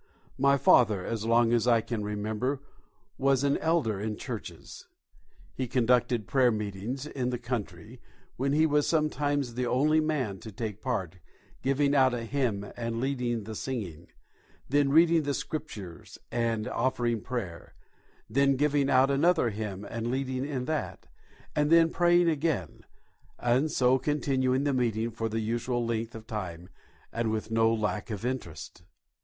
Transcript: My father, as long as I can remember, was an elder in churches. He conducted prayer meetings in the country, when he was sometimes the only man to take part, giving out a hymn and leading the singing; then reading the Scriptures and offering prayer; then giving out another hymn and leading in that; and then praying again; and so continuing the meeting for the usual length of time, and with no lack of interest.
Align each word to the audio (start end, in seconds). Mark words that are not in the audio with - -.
My 0.39 0.57
father, 0.57 1.05
as 1.05 1.25
long 1.25 1.53
as 1.53 1.67
I 1.67 1.79
can 1.81 2.03
remember, 2.03 2.59
was 3.19 3.43
an 3.43 3.57
elder 3.59 3.99
in 4.01 4.15
churches. 4.17 4.87
He 5.53 5.67
conducted 5.67 6.25
prayer 6.25 6.49
meetings 6.49 7.05
in 7.05 7.29
the 7.29 7.37
country, 7.37 8.01
when 8.35 8.51
he 8.51 8.65
was 8.65 8.87
sometimes 8.87 9.53
the 9.53 9.67
only 9.67 9.99
man 9.99 10.39
to 10.39 10.51
take 10.51 10.81
part, 10.81 11.19
giving 11.61 11.93
out 11.93 12.15
a 12.15 12.23
hymn 12.23 12.65
and 12.75 12.99
leading 12.99 13.43
the 13.43 13.53
singing; 13.53 14.07
then 14.67 14.89
reading 14.89 15.21
the 15.21 15.35
Scriptures 15.35 16.17
and 16.31 16.67
offering 16.67 17.21
prayer; 17.21 17.75
then 18.27 18.55
giving 18.55 18.89
out 18.89 19.11
another 19.11 19.51
hymn 19.51 19.85
and 19.85 20.09
leading 20.09 20.43
in 20.45 20.65
that; 20.65 21.05
and 21.55 21.69
then 21.71 21.91
praying 21.91 22.27
again; 22.27 22.85
and 23.37 23.69
so 23.69 23.99
continuing 23.99 24.63
the 24.63 24.73
meeting 24.73 25.11
for 25.11 25.29
the 25.29 25.41
usual 25.41 25.85
length 25.85 26.15
of 26.15 26.25
time, 26.25 26.69
and 27.13 27.29
with 27.29 27.51
no 27.51 27.71
lack 27.71 28.09
of 28.09 28.25
interest. 28.25 28.81